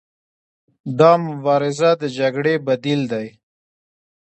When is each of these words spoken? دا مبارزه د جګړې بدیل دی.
دا 0.99 1.11
مبارزه 1.27 1.91
د 2.01 2.03
جګړې 2.17 2.55
بدیل 2.67 3.01
دی. 3.11 3.27